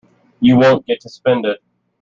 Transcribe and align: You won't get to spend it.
You 0.39 0.57
won't 0.57 0.87
get 0.87 0.99
to 1.01 1.09
spend 1.11 1.45
it. 1.45 1.61